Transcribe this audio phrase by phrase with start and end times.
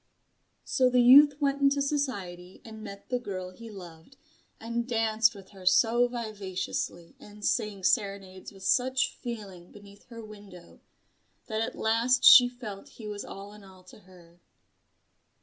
[0.65, 4.17] So the youth went into society and met the girl he loved,
[4.59, 10.79] and danced with her so vivaciously and sang serenades with such feeling beneath her window,
[11.45, 14.39] that at last she felt he was all in all to her.